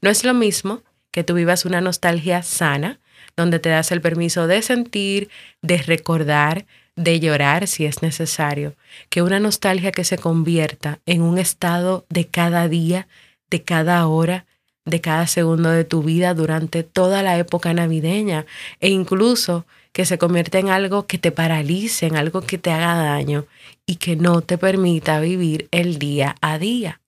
No 0.00 0.10
es 0.10 0.24
lo 0.24 0.34
mismo 0.34 0.82
que 1.10 1.24
tú 1.24 1.34
vivas 1.34 1.64
una 1.64 1.80
nostalgia 1.80 2.42
sana, 2.42 2.98
donde 3.36 3.58
te 3.58 3.68
das 3.68 3.92
el 3.92 4.00
permiso 4.00 4.46
de 4.46 4.62
sentir, 4.62 5.28
de 5.62 5.78
recordar, 5.78 6.66
de 6.96 7.20
llorar 7.20 7.66
si 7.66 7.84
es 7.86 8.02
necesario, 8.02 8.74
que 9.08 9.22
una 9.22 9.40
nostalgia 9.40 9.92
que 9.92 10.04
se 10.04 10.18
convierta 10.18 11.00
en 11.06 11.22
un 11.22 11.38
estado 11.38 12.06
de 12.08 12.26
cada 12.26 12.68
día, 12.68 13.08
de 13.50 13.62
cada 13.62 14.06
hora, 14.06 14.46
de 14.84 15.00
cada 15.00 15.26
segundo 15.26 15.70
de 15.70 15.84
tu 15.84 16.02
vida 16.02 16.34
durante 16.34 16.82
toda 16.82 17.22
la 17.22 17.38
época 17.38 17.72
navideña 17.72 18.46
e 18.80 18.90
incluso 18.90 19.66
que 19.92 20.04
se 20.04 20.18
convierta 20.18 20.58
en 20.58 20.68
algo 20.68 21.06
que 21.06 21.18
te 21.18 21.30
paralice, 21.30 22.06
en 22.06 22.16
algo 22.16 22.42
que 22.42 22.58
te 22.58 22.70
haga 22.70 22.96
daño 22.96 23.46
y 23.86 23.96
que 23.96 24.16
no 24.16 24.40
te 24.40 24.58
permita 24.58 25.20
vivir 25.20 25.68
el 25.70 25.98
día 25.98 26.36
a 26.40 26.58
día. 26.58 27.00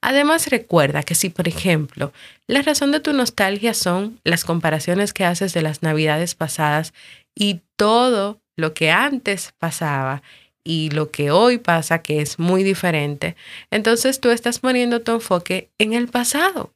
Además 0.00 0.48
recuerda 0.48 1.02
que 1.02 1.14
si, 1.14 1.30
por 1.30 1.48
ejemplo, 1.48 2.12
la 2.46 2.62
razón 2.62 2.92
de 2.92 3.00
tu 3.00 3.12
nostalgia 3.12 3.74
son 3.74 4.20
las 4.24 4.44
comparaciones 4.44 5.12
que 5.12 5.24
haces 5.24 5.52
de 5.54 5.62
las 5.62 5.82
navidades 5.82 6.34
pasadas 6.34 6.92
y 7.34 7.60
todo 7.76 8.40
lo 8.56 8.74
que 8.74 8.90
antes 8.90 9.52
pasaba 9.58 10.22
y 10.62 10.90
lo 10.90 11.10
que 11.10 11.30
hoy 11.30 11.58
pasa, 11.58 12.02
que 12.02 12.20
es 12.20 12.38
muy 12.38 12.62
diferente, 12.62 13.34
entonces 13.70 14.20
tú 14.20 14.30
estás 14.30 14.58
poniendo 14.58 15.00
tu 15.00 15.12
enfoque 15.12 15.70
en 15.78 15.94
el 15.94 16.08
pasado. 16.08 16.72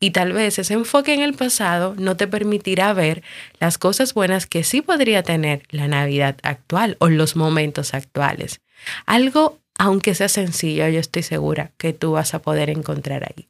Y 0.00 0.10
tal 0.10 0.32
vez 0.32 0.58
ese 0.58 0.74
enfoque 0.74 1.14
en 1.14 1.20
el 1.20 1.34
pasado 1.34 1.94
no 1.98 2.16
te 2.16 2.26
permitirá 2.26 2.92
ver 2.92 3.22
las 3.60 3.78
cosas 3.78 4.14
buenas 4.14 4.46
que 4.46 4.64
sí 4.64 4.82
podría 4.82 5.22
tener 5.22 5.62
la 5.70 5.88
Navidad 5.88 6.36
actual 6.42 6.96
o 7.00 7.08
los 7.08 7.36
momentos 7.36 7.94
actuales. 7.94 8.60
Algo, 9.06 9.58
aunque 9.78 10.14
sea 10.14 10.28
sencillo, 10.28 10.88
yo 10.88 11.00
estoy 11.00 11.22
segura 11.22 11.72
que 11.76 11.92
tú 11.92 12.12
vas 12.12 12.34
a 12.34 12.42
poder 12.42 12.70
encontrar 12.70 13.24
ahí. 13.24 13.48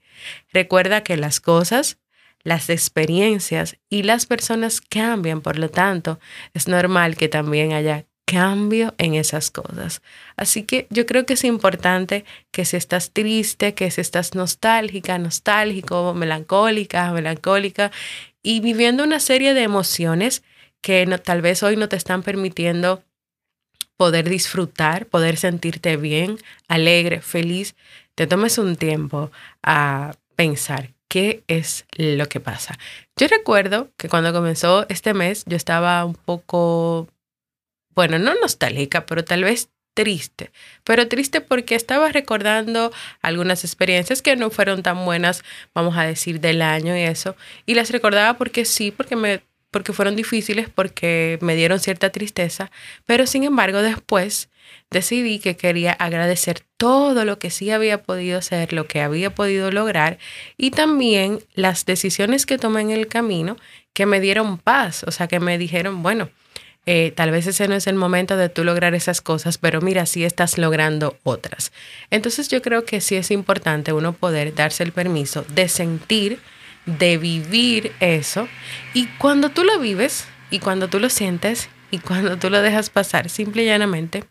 Recuerda 0.52 1.02
que 1.02 1.16
las 1.16 1.40
cosas 1.40 1.99
las 2.45 2.71
experiencias 2.71 3.76
y 3.88 4.04
las 4.04 4.26
personas 4.26 4.80
cambian, 4.80 5.40
por 5.40 5.59
lo 5.59 5.68
tanto, 5.68 6.18
es 6.54 6.68
normal 6.68 7.16
que 7.16 7.28
también 7.28 7.73
haya 7.73 8.07
cambio 8.30 8.94
en 8.99 9.14
esas 9.14 9.50
cosas. 9.50 10.02
Así 10.37 10.62
que 10.62 10.87
yo 10.90 11.06
creo 11.06 11.25
que 11.25 11.32
es 11.32 11.44
importante 11.44 12.26
que 12.50 12.66
si 12.66 12.76
estás 12.76 13.12
triste, 13.12 13.73
que 13.73 13.90
si 13.90 14.02
estás 14.02 14.35
nostálgica, 14.35 15.18
nostálgico, 15.18 16.12
melancólica, 16.12 17.11
melancólica, 17.12 17.90
y 18.42 18.61
viviendo 18.61 19.02
una 19.02 19.18
serie 19.18 19.54
de 19.54 19.62
emociones 19.62 20.42
que 20.82 21.06
tal 21.25 21.40
vez 21.40 21.62
hoy 21.62 21.76
no 21.76 21.88
te 21.88 21.97
están 21.97 22.23
permitiendo 22.23 23.02
poder 23.97 24.28
disfrutar, 24.28 25.06
poder 25.06 25.38
sentirte 25.38 25.97
bien, 25.97 26.38
alegre, 26.68 27.20
feliz, 27.20 27.75
te 28.14 28.26
tomes 28.26 28.58
un 28.58 28.76
tiempo 28.76 29.32
a 29.62 30.14
pensar 30.37 30.90
qué 31.08 31.42
es 31.49 31.87
lo 31.97 32.28
que 32.28 32.40
pasa. 32.40 32.78
Yo 33.16 33.26
recuerdo 33.26 33.88
que 33.97 34.08
cuando 34.08 34.32
comenzó 34.32 34.87
este 34.88 35.14
mes 35.14 35.44
yo 35.47 35.56
estaba 35.56 36.04
un 36.04 36.14
poco, 36.14 37.08
bueno, 37.98 38.20
no 38.20 38.32
nostálgica, 38.36 39.06
pero 39.06 39.24
tal 39.24 39.42
vez 39.42 39.70
triste, 39.92 40.52
pero 40.84 41.08
triste 41.08 41.40
porque 41.40 41.74
estaba 41.74 42.12
recordando 42.12 42.92
algunas 43.22 43.64
experiencias 43.64 44.22
que 44.22 44.36
no 44.36 44.50
fueron 44.50 44.84
tan 44.84 45.04
buenas, 45.04 45.42
vamos 45.74 45.96
a 45.96 46.04
decir, 46.04 46.38
del 46.38 46.62
año 46.62 46.96
y 46.96 47.00
eso, 47.00 47.34
y 47.66 47.74
las 47.74 47.90
recordaba 47.90 48.38
porque 48.38 48.64
sí, 48.64 48.92
porque 48.92 49.16
me 49.16 49.42
porque 49.72 49.92
fueron 49.92 50.14
difíciles, 50.14 50.68
porque 50.72 51.38
me 51.42 51.56
dieron 51.56 51.80
cierta 51.80 52.10
tristeza, 52.10 52.70
pero 53.04 53.26
sin 53.26 53.42
embargo 53.42 53.82
después 53.82 54.48
decidí 54.90 55.40
que 55.40 55.56
quería 55.56 55.90
agradecer 55.92 56.60
todo 56.76 57.24
lo 57.24 57.40
que 57.40 57.50
sí 57.50 57.72
había 57.72 58.04
podido 58.04 58.38
hacer, 58.38 58.72
lo 58.72 58.86
que 58.86 59.00
había 59.00 59.34
podido 59.34 59.72
lograr 59.72 60.18
y 60.56 60.70
también 60.70 61.40
las 61.54 61.84
decisiones 61.84 62.46
que 62.46 62.58
tomé 62.58 62.82
en 62.82 62.92
el 62.92 63.08
camino 63.08 63.56
que 63.92 64.06
me 64.06 64.20
dieron 64.20 64.56
paz, 64.56 65.02
o 65.02 65.10
sea, 65.10 65.26
que 65.26 65.40
me 65.40 65.58
dijeron, 65.58 66.04
bueno, 66.04 66.30
eh, 66.90 67.12
tal 67.14 67.30
vez 67.30 67.47
ese 67.47 67.68
no 67.68 67.75
es 67.75 67.87
el 67.87 67.97
momento 67.97 68.38
de 68.38 68.49
tú 68.49 68.64
lograr 68.64 68.95
esas 68.95 69.21
cosas, 69.21 69.59
pero 69.59 69.83
mira, 69.83 70.07
sí 70.07 70.25
estás 70.25 70.57
logrando 70.57 71.18
otras. 71.23 71.71
Entonces 72.09 72.49
yo 72.49 72.62
creo 72.62 72.87
que 72.87 73.02
sí 73.02 73.14
es 73.14 73.30
importante 73.30 73.92
uno 73.92 74.14
poder 74.14 74.54
darse 74.54 74.85
el 74.85 74.92
permiso 74.92 75.45
de 75.50 75.68
sentir, 75.68 76.40
de 76.87 77.18
vivir 77.18 77.92
eso 78.00 78.49
y 78.95 79.07
cuando 79.18 79.50
tú 79.50 79.64
lo 79.64 79.78
vives 79.78 80.28
y 80.50 80.61
cuando 80.61 80.88
tú 80.88 80.99
lo 80.99 81.11
sientes 81.11 81.68
y 81.90 81.99
cuando 81.99 82.38
tú 82.38 82.49
lo 82.49 82.62
dejas 82.62 82.88
pasar, 82.88 83.28
simple 83.28 83.64
y 83.64 83.66
llanamente, 83.66 84.25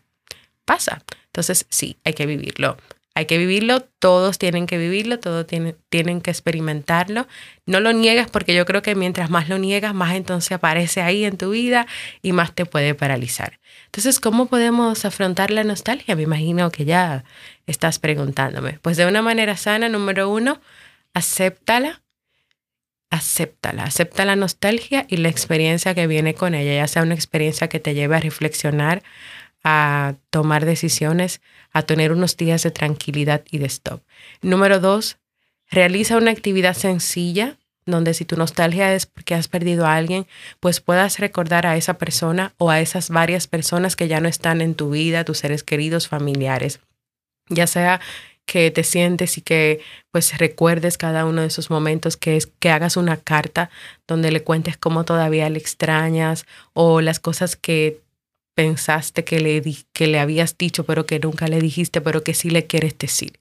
pasa. 0.64 1.04
Entonces, 1.26 1.64
sí, 1.68 1.96
hay 2.04 2.14
que 2.14 2.26
vivirlo. 2.26 2.76
Hay 3.18 3.26
que 3.26 3.36
vivirlo, 3.36 3.80
todos 3.80 4.38
tienen 4.38 4.68
que 4.68 4.78
vivirlo, 4.78 5.18
todos 5.18 5.44
tienen, 5.44 5.76
tienen 5.88 6.20
que 6.20 6.30
experimentarlo. 6.30 7.26
No 7.66 7.80
lo 7.80 7.92
niegas 7.92 8.30
porque 8.30 8.54
yo 8.54 8.64
creo 8.64 8.80
que 8.80 8.94
mientras 8.94 9.28
más 9.28 9.48
lo 9.48 9.58
niegas, 9.58 9.92
más 9.92 10.14
entonces 10.14 10.52
aparece 10.52 11.02
ahí 11.02 11.24
en 11.24 11.36
tu 11.36 11.50
vida 11.50 11.88
y 12.22 12.30
más 12.30 12.54
te 12.54 12.64
puede 12.64 12.94
paralizar. 12.94 13.58
Entonces, 13.86 14.20
¿cómo 14.20 14.46
podemos 14.46 15.04
afrontar 15.04 15.50
la 15.50 15.64
nostalgia? 15.64 16.14
Me 16.14 16.22
imagino 16.22 16.70
que 16.70 16.84
ya 16.84 17.24
estás 17.66 17.98
preguntándome. 17.98 18.78
Pues 18.82 18.96
de 18.96 19.04
una 19.04 19.20
manera 19.20 19.56
sana, 19.56 19.88
número 19.88 20.30
uno, 20.30 20.60
acéptala, 21.12 22.02
acéptala, 23.10 23.82
acepta 23.82 24.26
la 24.26 24.36
nostalgia 24.36 25.06
y 25.08 25.16
la 25.16 25.28
experiencia 25.28 25.92
que 25.92 26.06
viene 26.06 26.34
con 26.34 26.54
ella, 26.54 26.74
ya 26.74 26.86
sea 26.86 27.02
una 27.02 27.14
experiencia 27.14 27.66
que 27.66 27.80
te 27.80 27.94
lleve 27.94 28.14
a 28.14 28.20
reflexionar, 28.20 29.02
a 29.64 30.14
tomar 30.30 30.64
decisiones, 30.64 31.40
a 31.72 31.82
tener 31.82 32.12
unos 32.12 32.36
días 32.36 32.62
de 32.62 32.70
tranquilidad 32.70 33.42
y 33.50 33.58
de 33.58 33.66
stop. 33.66 34.02
Número 34.42 34.80
dos, 34.80 35.18
realiza 35.70 36.16
una 36.16 36.30
actividad 36.30 36.74
sencilla 36.74 37.58
donde 37.90 38.14
si 38.14 38.24
tu 38.24 38.36
nostalgia 38.36 38.94
es 38.94 39.06
porque 39.06 39.34
has 39.34 39.48
perdido 39.48 39.86
a 39.86 39.96
alguien, 39.96 40.26
pues 40.60 40.80
puedas 40.80 41.18
recordar 41.18 41.66
a 41.66 41.76
esa 41.76 41.94
persona 41.94 42.52
o 42.58 42.70
a 42.70 42.80
esas 42.80 43.08
varias 43.08 43.46
personas 43.46 43.96
que 43.96 44.08
ya 44.08 44.20
no 44.20 44.28
están 44.28 44.60
en 44.60 44.74
tu 44.74 44.90
vida, 44.90 45.24
tus 45.24 45.38
seres 45.38 45.62
queridos, 45.62 46.06
familiares. 46.06 46.80
Ya 47.48 47.66
sea 47.66 48.00
que 48.44 48.70
te 48.70 48.82
sientes 48.82 49.36
y 49.38 49.42
que 49.42 49.80
pues 50.10 50.36
recuerdes 50.38 50.96
cada 50.96 51.26
uno 51.26 51.42
de 51.42 51.48
esos 51.48 51.70
momentos, 51.70 52.16
que 52.16 52.36
es 52.36 52.46
que 52.46 52.70
hagas 52.70 52.96
una 52.96 53.18
carta 53.18 53.70
donde 54.06 54.32
le 54.32 54.42
cuentes 54.42 54.76
cómo 54.76 55.04
todavía 55.04 55.48
le 55.50 55.58
extrañas 55.58 56.46
o 56.72 57.00
las 57.00 57.20
cosas 57.20 57.56
que 57.56 58.00
pensaste 58.58 59.22
que 59.22 59.38
le, 59.38 59.62
que 59.92 60.08
le 60.08 60.18
habías 60.18 60.58
dicho 60.58 60.82
pero 60.82 61.06
que 61.06 61.20
nunca 61.20 61.46
le 61.46 61.60
dijiste 61.60 62.00
pero 62.00 62.24
que 62.24 62.34
sí 62.34 62.50
le 62.50 62.66
quieres 62.66 62.98
decir. 62.98 63.38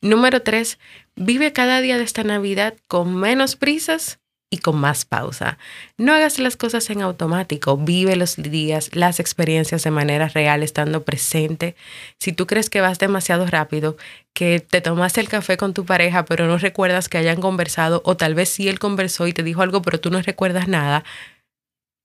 Número 0.00 0.42
tres, 0.42 0.78
vive 1.16 1.52
cada 1.52 1.80
día 1.80 1.98
de 1.98 2.04
esta 2.04 2.22
Navidad 2.22 2.74
con 2.86 3.16
menos 3.16 3.56
prisas 3.56 4.20
y 4.50 4.58
con 4.58 4.76
más 4.76 5.04
pausa. 5.04 5.58
No 5.98 6.12
hagas 6.12 6.38
las 6.38 6.56
cosas 6.56 6.90
en 6.90 7.02
automático, 7.02 7.76
vive 7.76 8.14
los 8.14 8.36
días, 8.36 8.94
las 8.94 9.18
experiencias 9.18 9.82
de 9.82 9.90
manera 9.90 10.28
real, 10.28 10.62
estando 10.62 11.02
presente. 11.02 11.74
Si 12.20 12.32
tú 12.32 12.46
crees 12.46 12.70
que 12.70 12.80
vas 12.80 13.00
demasiado 13.00 13.46
rápido, 13.46 13.96
que 14.32 14.60
te 14.60 14.80
tomaste 14.80 15.20
el 15.20 15.28
café 15.28 15.56
con 15.56 15.74
tu 15.74 15.84
pareja, 15.84 16.24
pero 16.24 16.46
no 16.46 16.58
recuerdas 16.58 17.08
que 17.08 17.18
hayan 17.18 17.40
conversado, 17.40 18.00
o 18.04 18.16
tal 18.16 18.34
vez 18.36 18.50
sí 18.50 18.68
él 18.68 18.78
conversó 18.78 19.26
y 19.26 19.32
te 19.32 19.42
dijo 19.42 19.62
algo, 19.62 19.82
pero 19.82 19.98
tú 19.98 20.10
no 20.10 20.22
recuerdas 20.22 20.68
nada, 20.68 21.02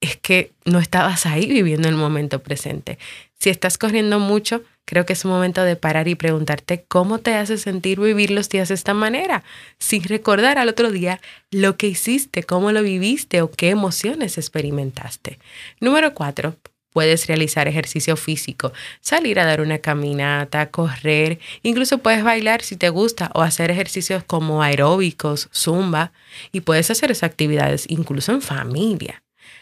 es 0.02 0.18
que 0.18 0.52
no 0.66 0.80
estabas 0.80 1.26
ahí 1.26 1.48
viviendo 1.48 1.88
el 1.90 1.96
momento 1.96 2.40
presente. 2.40 3.00
Si 3.40 3.50
estás 3.50 3.78
corriendo 3.78 4.20
mucho, 4.20 4.64
creo 4.86 5.06
que 5.06 5.14
es 5.14 5.26
un 5.26 5.32
momento 5.32 5.64
de 5.64 5.76
parar 5.76 6.08
y 6.08 6.16
preguntarte 6.16 6.86
cómo 6.88 7.20
te 7.20 7.34
hace 7.34 7.58
sentir 7.58 8.00
vivir 8.00 8.32
los 8.32 8.50
días 8.50 8.70
de 8.70 8.76
esta 8.76 8.94
manera, 8.94 9.44
sin 9.80 10.04
recordar 10.04 10.58
al 10.58 10.70
otro 10.70 10.92
día 10.92 11.20
lo 11.52 11.78
que 11.78 11.88
hiciste, 11.88 12.44
cómo 12.44 12.72
lo 12.72 12.84
viviste 12.84 13.42
o 13.42 13.52
qué 13.52 13.70
emociones 13.70 14.38
experimentaste. 14.38 15.40
Número 15.80 16.14
cuatro, 16.14 16.56
puedes 16.94 17.28
realizar 17.28 17.68
ejercicio 17.68 18.16
físico, 18.16 18.74
salir 19.02 19.40
a 19.40 19.46
dar 19.46 19.62
una 19.62 19.80
caminata, 19.80 20.72
correr, 20.72 21.40
incluso 21.62 22.00
puedes 22.00 22.24
bailar 22.24 22.64
si 22.64 22.76
te 22.76 22.90
gusta 22.90 23.30
o 23.36 23.42
hacer 23.42 23.70
ejercicios 23.70 24.24
como 24.24 24.64
aeróbicos, 24.64 25.50
zumba, 25.54 26.12
y 26.52 26.62
puedes 26.62 26.90
hacer 26.90 27.12
esas 27.12 27.30
actividades 27.30 27.86
incluso 27.90 28.32
en 28.32 28.42
familia. 28.42 29.22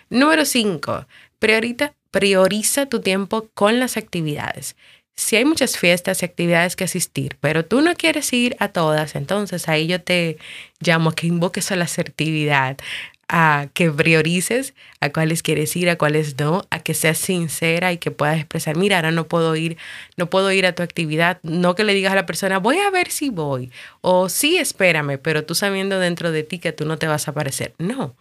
Número 0.09 0.45
5. 0.45 1.05
Prioriza 2.11 2.85
tu 2.85 3.01
tiempo 3.01 3.49
con 3.53 3.79
las 3.79 3.97
actividades. 3.97 4.75
Si 5.15 5.37
hay 5.37 5.45
muchas 5.45 5.77
fiestas 5.77 6.21
y 6.21 6.25
actividades 6.25 6.75
que 6.75 6.83
asistir, 6.83 7.37
pero 7.39 7.63
tú 7.63 7.81
no 7.81 7.95
quieres 7.95 8.33
ir 8.33 8.57
a 8.59 8.69
todas, 8.69 9.15
entonces 9.15 9.69
ahí 9.69 9.87
yo 9.87 10.01
te 10.01 10.37
llamo 10.81 11.11
a 11.11 11.15
que 11.15 11.27
invoques 11.27 11.71
a 11.71 11.77
la 11.77 11.85
asertividad, 11.85 12.77
a 13.27 13.67
que 13.73 13.89
priorices 13.91 14.73
a 14.99 15.11
cuáles 15.11 15.41
quieres 15.41 15.75
ir, 15.75 15.89
a 15.89 15.97
cuáles 15.97 16.37
no, 16.37 16.63
a 16.69 16.79
que 16.79 16.93
seas 16.93 17.17
sincera 17.17 17.91
y 17.91 17.97
que 17.97 18.11
puedas 18.11 18.37
expresar, 18.37 18.75
mira, 18.77 18.97
ahora 18.97 19.11
no 19.11 19.27
puedo 19.27 19.55
ir, 19.55 19.77
no 20.17 20.29
puedo 20.29 20.51
ir 20.51 20.65
a 20.65 20.73
tu 20.73 20.83
actividad, 20.83 21.39
no 21.43 21.75
que 21.75 21.83
le 21.83 21.93
digas 21.93 22.11
a 22.11 22.15
la 22.15 22.25
persona, 22.25 22.59
voy 22.59 22.77
a 22.79 22.89
ver 22.91 23.09
si 23.09 23.29
voy, 23.29 23.71
o 24.01 24.29
sí, 24.29 24.57
espérame, 24.57 25.17
pero 25.17 25.45
tú 25.45 25.55
sabiendo 25.55 25.99
dentro 25.99 26.31
de 26.31 26.43
ti 26.43 26.59
que 26.59 26.71
tú 26.73 26.85
no 26.85 26.97
te 26.97 27.07
vas 27.07 27.27
a 27.27 27.31
aparecer. 27.31 27.73
No, 27.79 28.15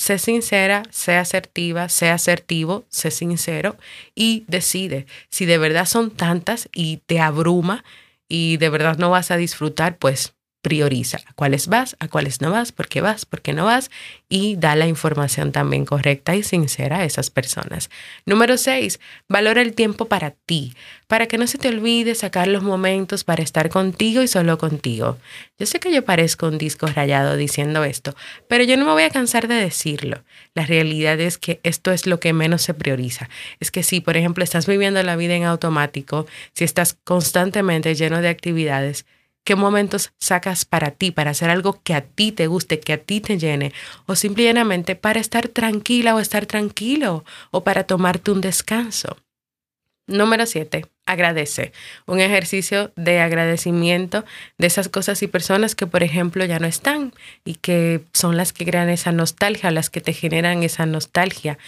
sé 0.00 0.18
sincera, 0.18 0.82
sé 0.90 1.16
asertiva, 1.16 1.90
sé 1.90 2.08
asertivo, 2.08 2.86
sé 2.88 3.10
sincero 3.10 3.76
y 4.14 4.44
decide. 4.48 5.04
Si 5.28 5.44
de 5.44 5.58
verdad 5.58 5.84
son 5.84 6.10
tantas 6.10 6.70
y 6.74 7.02
te 7.04 7.20
abruma 7.20 7.84
y 8.26 8.56
de 8.56 8.70
verdad 8.70 8.96
no 8.96 9.10
vas 9.10 9.30
a 9.30 9.36
disfrutar, 9.36 9.98
pues 9.98 10.32
prioriza 10.62 11.18
a 11.26 11.32
cuáles 11.32 11.68
vas, 11.68 11.96
a 12.00 12.08
cuáles 12.08 12.40
no 12.40 12.50
vas, 12.50 12.72
por 12.72 12.88
qué 12.88 13.00
vas, 13.00 13.24
por 13.24 13.40
qué 13.40 13.52
no 13.52 13.64
vas 13.64 13.90
y 14.28 14.56
da 14.56 14.76
la 14.76 14.86
información 14.86 15.52
también 15.52 15.84
correcta 15.84 16.36
y 16.36 16.42
sincera 16.42 16.98
a 16.98 17.04
esas 17.04 17.30
personas. 17.30 17.90
Número 18.26 18.58
seis, 18.58 19.00
valora 19.28 19.62
el 19.62 19.74
tiempo 19.74 20.06
para 20.06 20.32
ti, 20.32 20.74
para 21.06 21.26
que 21.26 21.38
no 21.38 21.46
se 21.46 21.58
te 21.58 21.68
olvide 21.68 22.14
sacar 22.14 22.46
los 22.46 22.62
momentos 22.62 23.24
para 23.24 23.42
estar 23.42 23.70
contigo 23.70 24.22
y 24.22 24.28
solo 24.28 24.58
contigo. 24.58 25.18
Yo 25.58 25.66
sé 25.66 25.80
que 25.80 25.92
yo 25.92 26.04
parezco 26.04 26.46
un 26.46 26.58
disco 26.58 26.86
rayado 26.86 27.36
diciendo 27.36 27.84
esto, 27.84 28.14
pero 28.48 28.62
yo 28.64 28.76
no 28.76 28.84
me 28.84 28.92
voy 28.92 29.02
a 29.04 29.10
cansar 29.10 29.48
de 29.48 29.54
decirlo. 29.54 30.22
La 30.54 30.66
realidad 30.66 31.18
es 31.20 31.38
que 31.38 31.60
esto 31.62 31.90
es 31.90 32.06
lo 32.06 32.20
que 32.20 32.32
menos 32.32 32.62
se 32.62 32.74
prioriza. 32.74 33.28
Es 33.60 33.70
que 33.70 33.82
si, 33.82 34.00
por 34.00 34.16
ejemplo, 34.16 34.44
estás 34.44 34.66
viviendo 34.66 35.02
la 35.02 35.16
vida 35.16 35.34
en 35.34 35.44
automático, 35.44 36.26
si 36.52 36.64
estás 36.64 36.96
constantemente 37.04 37.94
lleno 37.94 38.20
de 38.20 38.28
actividades, 38.28 39.06
¿Qué 39.44 39.56
momentos 39.56 40.12
sacas 40.20 40.64
para 40.64 40.90
ti, 40.92 41.10
para 41.10 41.30
hacer 41.30 41.50
algo 41.50 41.80
que 41.82 41.94
a 41.94 42.02
ti 42.02 42.30
te 42.30 42.46
guste, 42.46 42.78
que 42.78 42.92
a 42.92 42.98
ti 42.98 43.20
te 43.20 43.38
llene? 43.38 43.72
O 44.06 44.14
simplemente 44.14 44.96
para 44.96 45.20
estar 45.20 45.48
tranquila 45.48 46.14
o 46.14 46.20
estar 46.20 46.46
tranquilo, 46.46 47.24
o 47.50 47.64
para 47.64 47.84
tomarte 47.84 48.30
un 48.30 48.40
descanso. 48.40 49.16
Número 50.06 50.44
7 50.46 50.86
agradecer, 51.12 51.72
un 52.06 52.20
ejercicio 52.20 52.92
de 52.96 53.20
agradecimiento 53.20 54.24
de 54.58 54.66
esas 54.66 54.88
cosas 54.88 55.22
y 55.22 55.26
personas 55.26 55.74
que, 55.74 55.86
por 55.86 56.02
ejemplo, 56.02 56.44
ya 56.44 56.58
no 56.58 56.66
están 56.66 57.12
y 57.44 57.54
que 57.54 58.02
son 58.12 58.36
las 58.36 58.52
que 58.52 58.64
crean 58.64 58.88
esa 58.88 59.12
nostalgia, 59.12 59.70
las 59.70 59.90
que 59.90 60.00
te 60.00 60.12
generan 60.12 60.62
esa 60.62 60.86
nostalgia. 60.86 61.58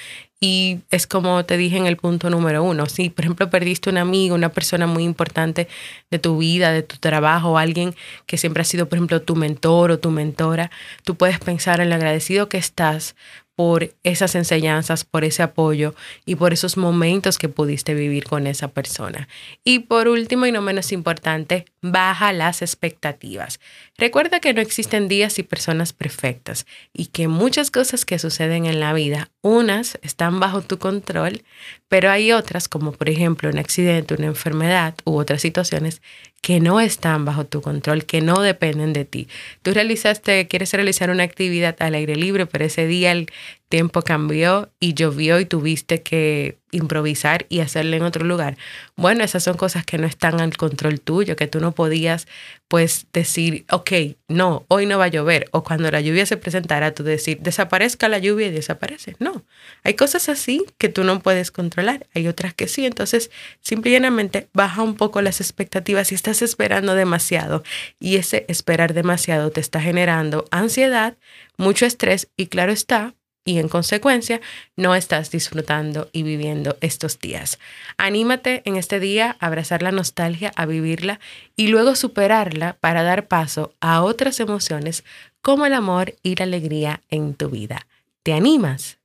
Y 0.45 0.81
es 0.91 1.07
como 1.07 1.45
te 1.45 1.57
dije 1.57 1.77
en 1.77 1.87
el 1.87 1.97
punto 1.97 2.29
número 2.29 2.65
uno, 2.65 2.87
si 2.87 3.11
por 3.11 3.25
ejemplo 3.25 3.49
perdiste 3.49 3.91
un 3.91 3.97
amigo, 3.97 4.35
una 4.35 4.49
persona 4.49 4.89
muy 4.89 5.05
importante 5.05 5.69
de 6.11 6.19
tu 6.19 6.39
vida, 6.39 6.73
de 6.73 6.83
tu 6.83 6.97
trabajo, 6.97 7.59
alguien 7.59 7.95
que 8.27 8.37
siempre 8.37 8.63
ha 8.63 8.65
sido, 8.65 8.89
por 8.89 8.99
ejemplo, 8.99 9.23
tu 9.23 9.37
mentor 9.37 9.93
o 9.93 10.01
tu 10.01 10.11
mentora, 10.11 10.73
tú 11.05 11.15
puedes 11.15 11.39
pensar 11.39 11.81
en 11.81 11.91
lo 11.91 11.95
agradecido 11.95 12.49
que 12.49 12.59
estás 12.59 13.15
por 13.63 13.95
esas 14.03 14.35
enseñanzas, 14.35 15.05
por 15.05 15.23
ese 15.23 15.41
apoyo 15.41 15.95
y 16.27 16.35
por 16.35 16.53
esos 16.53 16.77
momentos 16.77 17.39
que 17.39 17.49
pudiste 17.49 17.95
vivir 17.95 18.25
con 18.25 18.49
esa 18.49 18.67
persona. 18.67 19.29
Y 19.63 19.79
por 19.79 20.09
último 20.09 20.47
y 20.47 20.51
no 20.51 20.63
menos 20.63 20.91
importante, 20.91 21.67
baja 21.81 22.33
las 22.33 22.61
expectativas. 22.61 23.61
Recuerda 23.97 24.41
que 24.41 24.53
no 24.53 24.61
existen 24.61 25.07
días 25.07 25.39
y 25.39 25.45
personas 25.45 25.93
perfectas 25.93 26.67
y 26.93 27.07
que 27.07 27.29
muchas 27.29 27.71
cosas 27.71 28.05
que 28.05 28.19
suceden 28.19 28.67
en 28.67 28.81
la 28.81 28.95
vida, 28.95 29.31
unas 29.43 29.97
están 30.03 30.41
bajo 30.41 30.63
tu 30.63 30.79
control, 30.79 31.45
pero 31.87 32.11
hay 32.11 32.33
otras, 32.33 32.67
como 32.67 32.91
por 32.91 33.09
ejemplo 33.09 33.49
un 33.49 33.59
accidente, 33.59 34.15
una 34.15 34.27
enfermedad 34.27 34.97
u 35.05 35.19
otras 35.19 35.41
situaciones 35.41 36.03
que 36.43 36.61
no 36.61 36.81
están 36.81 37.25
bajo 37.25 37.47
tu 37.47 37.63
control, 37.63 38.05
que 38.05 38.21
no 38.21 38.43
dependen 38.43 38.93
de 38.93 39.05
ti. 39.05 39.29
Tú 39.63 39.73
realizaste, 39.73 40.49
quieres 40.49 40.73
realizar 40.75 41.09
una 41.09 41.23
actividad 41.23 41.77
al 41.79 41.95
aire 41.95 42.17
libre, 42.17 42.47
pero 42.47 42.65
ese 42.65 42.87
día 42.87 43.13
el 43.13 43.31
tiempo 43.73 44.03
cambió 44.03 44.71
y 44.81 44.93
llovió 44.93 45.41
y 45.41 45.47
tuviste 45.47 46.03
que 46.03 46.59
improvisar 46.73 47.47
y 47.49 47.61
hacerlo 47.61 47.97
en 47.97 48.03
otro 48.03 48.23
lugar. 48.27 48.59
Bueno, 48.97 49.25
esas 49.25 49.45
son 49.45 49.57
cosas 49.57 49.87
que 49.87 49.97
no 49.97 50.07
están 50.07 50.43
al 50.43 50.59
control 50.59 51.01
tuyo, 51.01 51.37
que 51.37 51.47
tú 51.47 51.59
no 51.59 51.73
podías 51.73 52.29
pues 52.69 53.07
decir, 53.15 53.65
ok, 53.71 53.91
no, 54.29 54.67
hoy 54.69 54.85
no 54.85 54.99
va 54.99 55.07
a 55.07 55.09
llover. 55.09 55.49
O 55.53 55.65
cuando 55.65 55.91
la 55.91 56.03
lluvia 56.03 56.27
se 56.27 56.37
presentara, 56.37 56.93
tú 56.93 57.03
decir, 57.03 57.39
desaparezca 57.41 58.11
la 58.11 58.19
lluvia 58.19 58.49
y 58.49 58.51
desaparece. 58.51 59.17
No, 59.21 59.43
hay 59.85 59.95
cosas 59.95 60.29
así 60.29 60.67
que 60.77 60.91
tú 60.91 61.03
no 61.03 61.21
puedes 61.21 61.51
controlar, 61.51 62.07
hay 62.15 62.29
otras 62.29 62.53
que 62.53 62.69
sí. 62.69 62.85
Entonces, 62.85 63.31
simplemente 63.63 64.49
baja 64.53 64.83
un 64.83 64.97
poco 64.97 65.23
las 65.23 65.41
expectativas 65.41 66.09
si 66.09 66.15
estás 66.15 66.43
esperando 66.43 66.95
demasiado 66.95 67.63
y 67.99 68.17
ese 68.17 68.45
esperar 68.49 68.93
demasiado 68.93 69.51
te 69.51 69.61
está 69.61 69.81
generando 69.81 70.45
ansiedad, 70.51 71.17
mucho 71.57 71.87
estrés 71.87 72.29
y 72.37 72.49
claro 72.49 72.71
está, 72.73 73.15
y 73.45 73.59
en 73.59 73.69
consecuencia 73.69 74.41
no 74.77 74.95
estás 74.95 75.31
disfrutando 75.31 76.09
y 76.13 76.23
viviendo 76.23 76.77
estos 76.81 77.19
días. 77.19 77.59
Anímate 77.97 78.63
en 78.65 78.77
este 78.77 79.01
día 79.01 79.37
a 79.41 79.47
abrazar 79.47 79.83
la 79.83 79.93
nostalgia, 79.93 80.53
a 80.57 80.67
vivirla 80.67 81.21
y 81.57 81.69
luego 81.69 81.97
superarla 81.97 82.77
para 82.81 83.03
dar 83.03 83.27
paso 83.29 83.75
a 83.81 84.03
otras 84.03 84.41
emociones 84.41 85.05
como 85.41 85.67
el 85.67 85.75
amor 85.75 86.15
y 86.23 86.37
la 86.37 86.45
alegría 86.45 87.03
en 87.11 87.35
tu 87.35 87.51
vida. 87.51 87.87
¿Te 88.23 88.33
animas? 88.33 89.02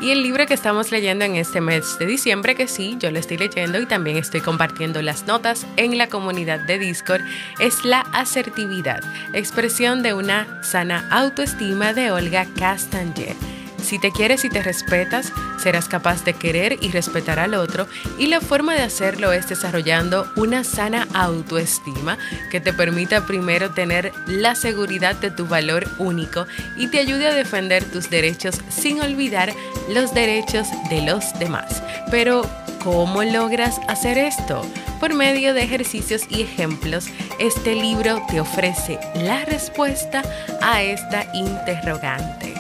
Y 0.03 0.11
el 0.11 0.25
libro 0.25 0.47
que 0.47 0.55
estamos 0.55 0.91
leyendo 0.91 1.25
en 1.25 1.37
este 1.37 1.61
mes 1.61 1.97
de 1.97 2.07
diciembre, 2.07 2.57
que 2.57 2.67
sí, 2.67 2.97
yo 2.99 3.13
lo 3.13 3.21
estoy 3.21 3.39
leyendo 3.39 3.81
y 3.81 3.87
también 3.87 4.17
estoy 4.17 4.41
compartiendo 4.41 5.01
las 5.01 5.29
notas 5.29 5.65
en 5.77 5.97
la 5.97 6.09
comunidad 6.09 6.59
de 6.59 6.81
Discord, 6.81 7.23
es 7.61 7.85
La 7.85 8.01
asertividad, 8.13 9.05
expresión 9.33 10.03
de 10.03 10.13
una 10.13 10.61
sana 10.65 11.07
autoestima 11.09 11.95
de 11.95 12.11
Olga 12.11 12.47
Castanger. 12.59 13.52
Si 13.83 13.99
te 13.99 14.13
quieres 14.13 14.45
y 14.45 14.49
te 14.49 14.63
respetas, 14.63 15.33
serás 15.63 15.89
capaz 15.89 16.25
de 16.25 16.35
querer 16.35 16.79
y 16.81 16.91
respetar 16.91 17.39
al 17.39 17.55
otro 17.55 17.87
y 18.19 18.27
la 18.27 18.41
forma 18.41 18.75
de 18.75 18.83
hacerlo 18.83 19.33
es 19.33 19.49
desarrollando 19.49 20.31
una 20.37 20.65
sana 20.65 21.09
autoestima 21.15 22.17
que 22.51 22.61
te 22.61 22.73
permita 22.73 23.27
primero 23.27 23.71
tener 23.71 24.13
la 24.27 24.55
seguridad 24.55 25.17
de 25.17 25.31
tu 25.31 25.47
valor 25.47 25.87
único 25.99 26.47
y 26.77 26.89
te 26.89 27.01
ayude 27.01 27.27
a 27.27 27.35
defender 27.35 27.85
tus 27.85 28.09
derechos 28.09 28.61
sin 28.71 29.01
olvidar 29.01 29.53
los 29.89 30.15
derechos 30.15 30.69
de 30.89 31.03
los 31.03 31.39
demás. 31.39 31.83
Pero, 32.11 32.49
¿cómo 32.83 33.23
logras 33.23 33.81
hacer 33.89 34.19
esto? 34.19 34.65
Por 35.01 35.15
medio 35.15 35.55
de 35.55 35.65
ejercicios 35.65 36.23
y 36.29 36.43
ejemplos, 36.43 37.07
este 37.39 37.75
libro 37.75 38.23
te 38.29 38.41
ofrece 38.41 38.99
la 39.17 39.45
respuesta 39.45 40.23
a 40.61 40.83
esta 40.83 41.27
interrogante. 41.35 42.52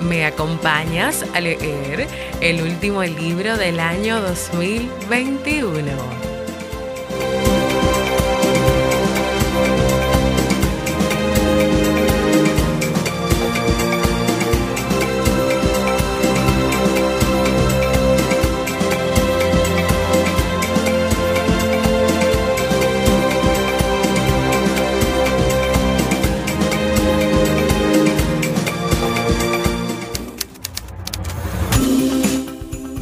¿Me 0.00 0.26
acompañas 0.26 1.24
a 1.34 1.40
leer 1.40 2.06
el 2.40 2.62
último 2.62 3.02
libro 3.02 3.56
del 3.56 3.80
año 3.80 4.20
2021? 4.20 6.25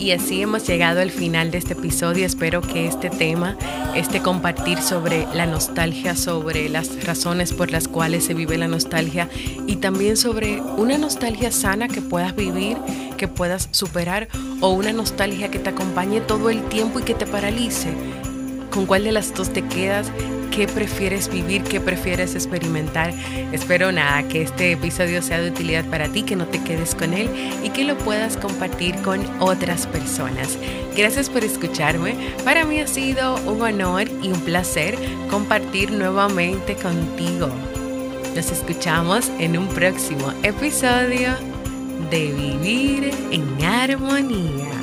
Y 0.05 0.13
así 0.13 0.43
hemos 0.43 0.67
llegado 0.67 1.01
al 1.01 1.11
final 1.11 1.51
de 1.51 1.57
este 1.57 1.73
episodio. 1.73 2.27
Espero 2.27 2.61
que 2.61 2.87
este 2.87 3.09
tema, 3.09 3.57
este 3.95 4.21
compartir 4.21 4.83
sobre 4.83 5.27
la 5.33 5.47
nostalgia, 5.47 6.15
sobre 6.15 6.69
las 6.69 7.07
razones 7.07 7.55
por 7.55 7.71
las 7.71 7.89
cuales 7.89 8.27
se 8.27 8.35
vive 8.35 8.59
la 8.59 8.69
nostalgia 8.69 9.31
y 9.67 9.77
también 9.77 10.19
sobre 10.19 10.61
una 10.61 10.99
nostalgia 10.99 11.51
sana 11.51 11.89
que 11.89 12.03
puedas 12.03 12.37
vivir, 12.37 12.77
que 13.17 13.29
puedas 13.29 13.71
superar 13.71 14.29
o 14.61 14.75
una 14.75 14.93
nostalgia 14.93 15.51
que 15.51 15.59
te 15.59 15.71
acompañe 15.71 16.21
todo 16.21 16.51
el 16.51 16.63
tiempo 16.69 17.01
y 17.01 17.05
que 17.05 17.15
te 17.15 17.25
paralice. 17.25 17.89
¿Con 18.71 18.85
cuál 18.85 19.05
de 19.05 19.13
las 19.13 19.33
dos 19.33 19.55
te 19.55 19.63
quedas? 19.63 20.13
Qué 20.51 20.67
prefieres 20.67 21.31
vivir, 21.31 21.63
qué 21.63 21.81
prefieres 21.81 22.35
experimentar. 22.35 23.13
Espero 23.53 23.93
nada, 23.93 24.27
que 24.29 24.43
este 24.43 24.73
episodio 24.73 25.23
sea 25.23 25.41
de 25.41 25.51
utilidad 25.51 25.85
para 25.87 26.09
ti, 26.09 26.23
que 26.23 26.37
no 26.37 26.47
te 26.47 26.63
quedes 26.63 26.95
con 26.95 27.15
él 27.15 27.29
y 27.63 27.71
que 27.71 27.85
lo 27.85 27.97
puedas 27.99 28.37
compartir 28.37 28.97
con 29.03 29.21
otras 29.41 29.87
personas. 29.87 30.59
Gracias 30.97 31.29
por 31.29 31.45
escucharme. 31.45 32.15
Para 32.45 32.65
mí 32.65 32.81
ha 32.81 32.87
sido 32.87 33.37
un 33.47 33.63
honor 33.63 34.09
y 34.23 34.29
un 34.29 34.41
placer 34.41 34.97
compartir 35.31 35.91
nuevamente 35.91 36.77
contigo. 36.77 37.49
Nos 38.35 38.51
escuchamos 38.51 39.31
en 39.39 39.57
un 39.57 39.69
próximo 39.69 40.33
episodio 40.43 41.35
de 42.11 42.33
Vivir 42.33 43.13
en 43.31 43.65
Armonía. 43.65 44.74